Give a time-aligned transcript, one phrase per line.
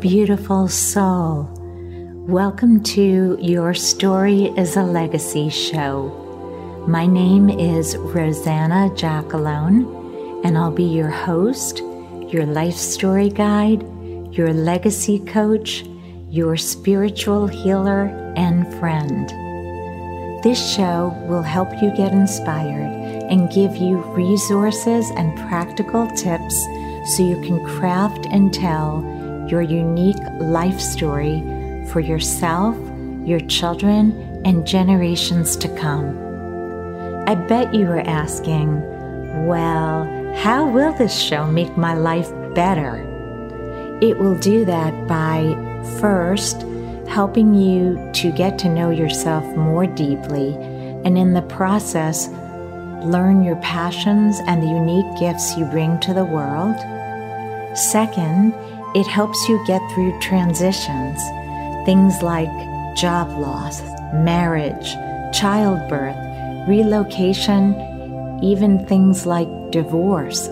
[0.00, 1.48] Beautiful soul.
[2.26, 6.84] Welcome to Your Story is a Legacy show.
[6.88, 11.78] My name is Rosanna Jackalone, and I'll be your host,
[12.32, 13.82] your life story guide,
[14.34, 15.84] your legacy coach,
[16.28, 18.06] your spiritual healer,
[18.36, 19.28] and friend.
[20.42, 22.90] This show will help you get inspired
[23.30, 26.58] and give you resources and practical tips
[27.06, 29.13] so you can craft and tell
[29.48, 31.40] your unique life story
[31.90, 32.76] for yourself,
[33.24, 36.18] your children, and generations to come.
[37.26, 38.82] I bet you are asking,
[39.46, 40.04] well,
[40.36, 42.96] how will this show make my life better?
[44.02, 45.54] It will do that by
[46.00, 46.66] first
[47.08, 50.54] helping you to get to know yourself more deeply,
[51.04, 52.28] and in the process,
[53.04, 56.76] learn your passions and the unique gifts you bring to the world.
[57.76, 58.54] Second,
[58.94, 61.20] it helps you get through transitions,
[61.84, 62.50] things like
[62.96, 64.94] job loss, marriage,
[65.36, 66.16] childbirth,
[66.68, 67.74] relocation,
[68.40, 70.48] even things like divorce.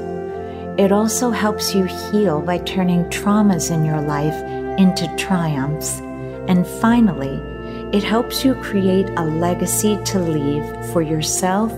[0.77, 4.35] It also helps you heal by turning traumas in your life
[4.79, 6.01] into triumphs.
[6.49, 7.39] And finally,
[7.97, 11.71] it helps you create a legacy to leave for yourself,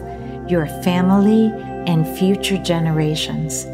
[0.48, 1.52] your family,
[1.86, 3.66] and future generations.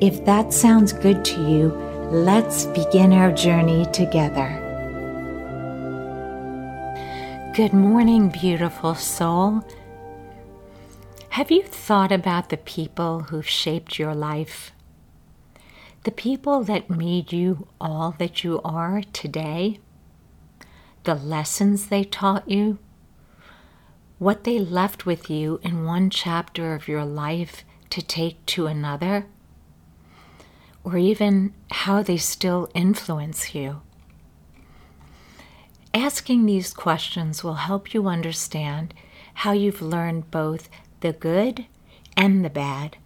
[0.00, 4.48] If that sounds good to you, Let's begin our journey together.
[7.56, 9.64] Good morning, beautiful soul.
[11.30, 14.70] Have you thought about the people who've shaped your life?
[16.04, 19.80] The people that made you all that you are today?
[21.02, 22.78] The lessons they taught you?
[24.20, 29.26] What they left with you in one chapter of your life to take to another?
[30.84, 33.80] Or even how they still influence you.
[35.94, 38.92] Asking these questions will help you understand
[39.34, 40.68] how you've learned both
[41.00, 41.66] the good
[42.16, 42.98] and the bad,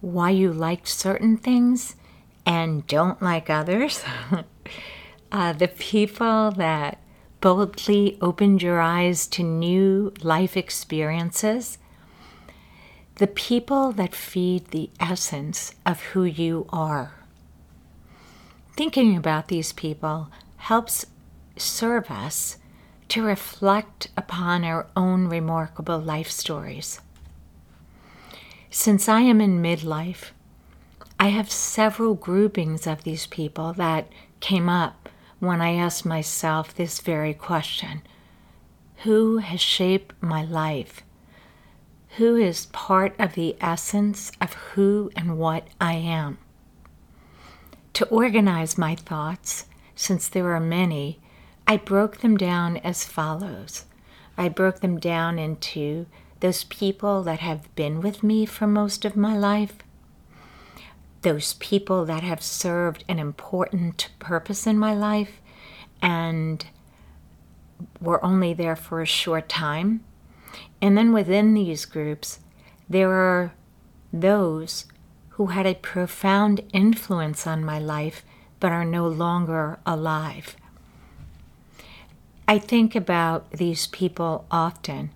[0.00, 1.94] why you liked certain things
[2.46, 4.02] and don't like others,
[5.32, 6.98] uh, the people that
[7.40, 11.78] boldly opened your eyes to new life experiences
[13.16, 17.12] the people that feed the essence of who you are.
[18.76, 21.06] Thinking about these people helps
[21.56, 22.56] serve us
[23.08, 27.00] to reflect upon our own remarkable life stories.
[28.70, 30.30] Since I am in midlife,
[31.20, 34.08] I have several groupings of these people that
[34.40, 38.02] came up when I asked myself this very question
[39.04, 41.02] Who has shaped my life?
[42.16, 46.38] Who is part of the essence of who and what I am.
[47.94, 51.20] To organize my thoughts, since there are many,
[51.66, 53.86] I broke them down as follows.
[54.36, 56.06] I broke them down into
[56.40, 59.76] those people that have been with me for most of my life,
[61.22, 65.40] those people that have served an important purpose in my life
[66.02, 66.66] and
[68.00, 70.02] were only there for a short time,
[70.82, 72.40] and then within these groups,
[72.88, 73.54] there are
[74.12, 74.86] those
[75.30, 78.24] who had a profound influence on my life
[78.58, 80.56] but are no longer alive.
[82.46, 85.10] I think about these people often,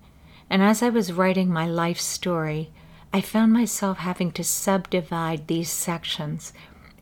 [0.49, 2.71] and as I was writing my life story,
[3.13, 6.53] I found myself having to subdivide these sections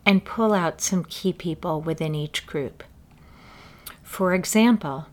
[0.04, 2.82] and pull out some key people within each group.
[4.02, 5.06] For example,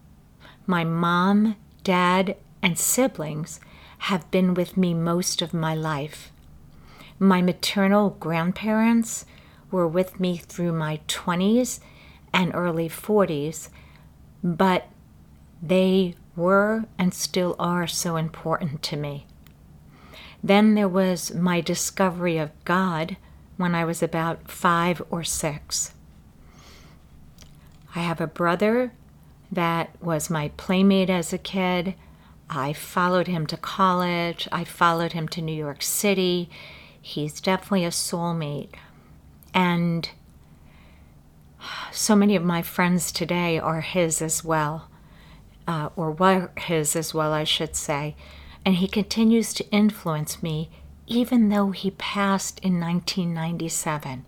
[0.66, 3.60] my mom, dad, and siblings
[4.00, 6.32] have been with me most of my life.
[7.20, 9.26] My maternal grandparents
[9.70, 11.80] were with me through my 20s
[12.34, 13.70] and early 40s,
[14.44, 14.88] but
[15.62, 19.28] they were and still are so important to me.
[20.44, 23.18] Then there was my discovery of God
[23.58, 25.94] when I was about five or six.
[27.96, 28.94] I have a brother
[29.52, 31.94] that was my playmate as a kid.
[32.56, 34.48] I followed him to college.
[34.52, 36.50] I followed him to New York City.
[37.02, 38.76] He's definitely a soulmate.
[39.54, 40.10] And
[41.92, 44.90] so many of my friends today are his as well,
[45.68, 48.16] uh, or were his as well, I should say.
[48.66, 50.70] And he continues to influence me
[51.08, 54.26] even though he passed in 1997.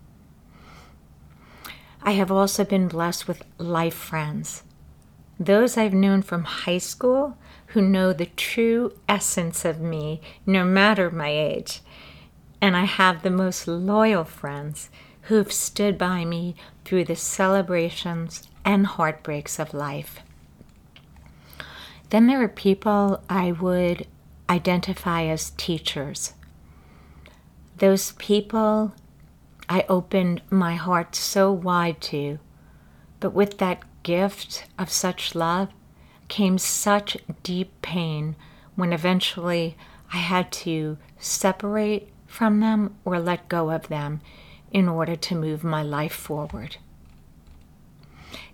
[2.02, 4.64] I have also been blessed with life friends.
[5.40, 7.38] Those I've known from high school
[7.68, 11.82] who know the true essence of me, no matter my age.
[12.62, 14.90] And I have the most loyal friends
[15.24, 16.56] who've stood by me
[16.86, 20.20] through the celebrations and heartbreaks of life.
[22.12, 24.08] Then there are people I would
[24.50, 26.34] identify as teachers.
[27.78, 28.94] Those people
[29.68, 32.40] I opened my heart so wide to,
[33.20, 35.70] but with that gift of such love
[36.28, 38.36] came such deep pain
[38.76, 39.76] when eventually
[40.14, 44.22] I had to separate from them or let go of them
[44.72, 46.78] in order to move my life forward.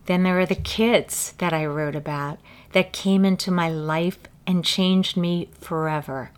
[0.05, 2.39] Then there are the kids that I wrote about
[2.71, 6.31] that came into my life and changed me forever.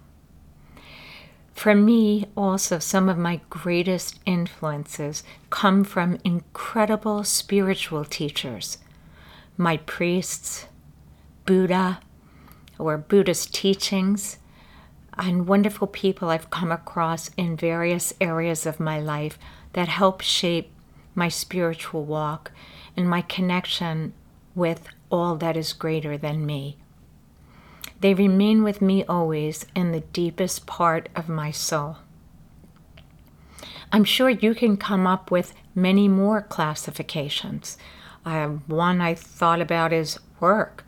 [1.54, 8.80] For me, also, some of my greatest influences come from incredible spiritual teachers.
[9.58, 10.66] My priests,
[11.46, 12.00] Buddha,
[12.80, 14.38] or Buddhist teachings,
[15.18, 19.38] and wonderful people I've come across in various areas of my life
[19.74, 20.72] that help shape
[21.16, 22.52] my spiritual walk
[22.98, 24.14] and my connection
[24.56, 26.78] with all that is greater than me.
[28.00, 31.98] They remain with me always in the deepest part of my soul.
[33.92, 37.78] I'm sure you can come up with many more classifications.
[38.26, 40.86] Uh, one I thought about is work.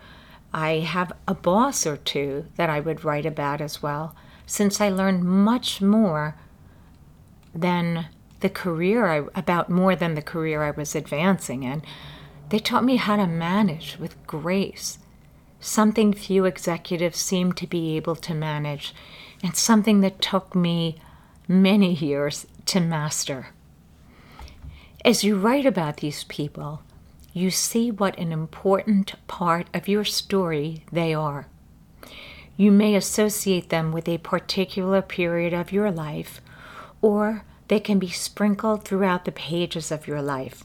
[0.54, 4.16] I have a boss or two that I would write about as well,
[4.46, 6.36] since I learned much more
[7.54, 8.08] than
[8.40, 11.82] the career I, about more than the career I was advancing in.
[12.50, 15.00] They taught me how to manage with grace,
[15.60, 18.94] something few executives seem to be able to manage,
[19.42, 20.98] and something that took me
[21.48, 23.48] many years to master.
[25.04, 26.82] As you write about these people,
[27.36, 31.48] you see what an important part of your story they are.
[32.56, 36.40] You may associate them with a particular period of your life,
[37.02, 40.64] or they can be sprinkled throughout the pages of your life.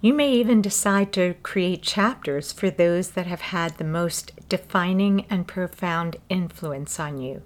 [0.00, 5.26] You may even decide to create chapters for those that have had the most defining
[5.30, 7.42] and profound influence on you.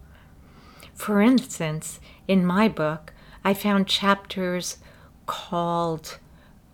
[0.94, 3.12] For instance, in my book,
[3.44, 4.78] I found chapters
[5.26, 6.18] called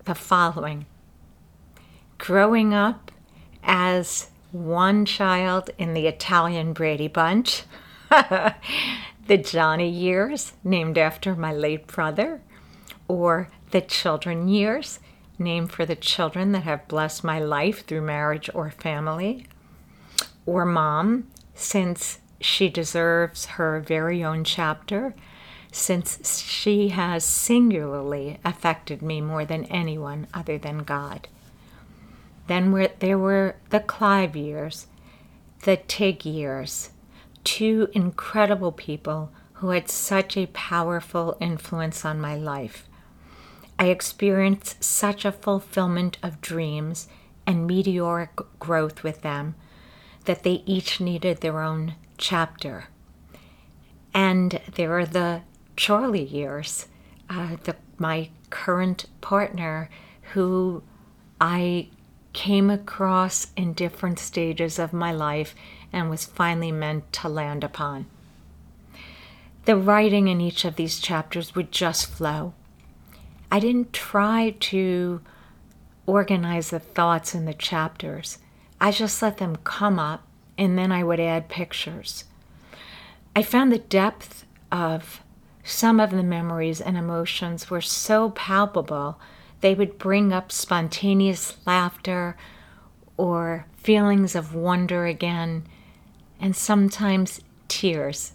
[0.05, 0.87] the following
[2.19, 3.11] Growing up
[3.63, 7.63] as one child in the Italian Brady Bunch.
[9.29, 12.41] the Johnny years, named after my late brother,
[13.07, 14.99] or the children years,
[15.39, 19.47] named for the children that have blessed my life through marriage or family,
[20.47, 25.15] or mom, since she deserves her very own chapter,
[25.71, 31.29] since she has singularly affected me more than anyone other than God.
[32.49, 34.87] Then were, there were the Clive years,
[35.63, 36.91] the Tig years,
[37.45, 42.89] two incredible people who had such a powerful influence on my life.
[43.79, 47.07] I experienced such a fulfillment of dreams
[47.47, 49.55] and meteoric growth with them
[50.25, 52.89] that they each needed their own chapter.
[54.15, 55.43] And there are the
[55.77, 56.87] Charlie years,
[57.29, 59.91] uh, the, my current partner
[60.33, 60.83] who
[61.41, 61.89] I
[62.39, 65.57] came across in different stages of my life
[65.93, 68.07] and was finally meant to land upon.
[69.65, 72.55] The writing in each of these chapters would just flow.
[73.51, 75.21] I didn't try to
[76.07, 78.39] organize the thoughts in the chapters.
[78.81, 80.23] I just let them come up
[80.57, 82.23] and then I would add pictures.
[83.35, 85.25] I found the depth of
[85.65, 89.19] some of the memories and emotions were so palpable,
[89.61, 92.37] they would bring up spontaneous laughter
[93.17, 95.67] or feelings of wonder again
[96.41, 98.33] and sometimes tears.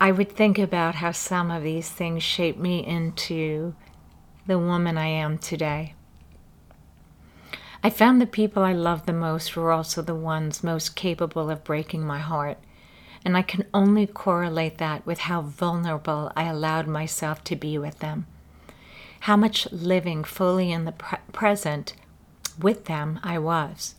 [0.00, 3.74] I would think about how some of these things shaped me into
[4.46, 5.94] the woman I am today.
[7.82, 11.64] I found the people I loved the most were also the ones most capable of
[11.64, 12.58] breaking my heart,
[13.24, 17.98] and I can only correlate that with how vulnerable I allowed myself to be with
[17.98, 18.26] them,
[19.24, 21.94] how much living fully in the pre- present
[22.60, 23.94] with them I was.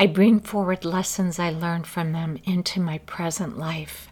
[0.00, 4.08] I bring forward lessons I learned from them into my present life.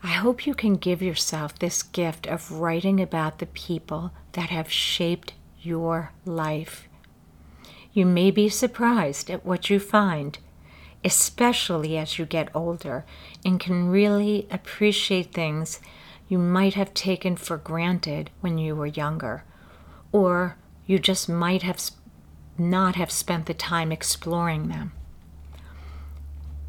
[0.00, 4.70] I hope you can give yourself this gift of writing about the people that have
[4.70, 6.88] shaped your life.
[7.92, 10.38] You may be surprised at what you find,
[11.04, 13.04] especially as you get older
[13.44, 15.80] and can really appreciate things
[16.28, 19.44] you might have taken for granted when you were younger,
[20.12, 20.56] or
[20.86, 21.80] you just might have
[22.58, 24.92] not have spent the time exploring them.